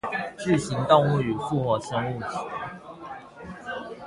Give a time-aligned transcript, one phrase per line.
[0.39, 2.27] 巨型動物與復活生物學